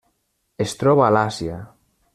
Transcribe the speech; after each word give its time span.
Es 0.65 0.73
troba 0.79 1.05
a 1.09 1.13
l'Àsia. 1.17 1.61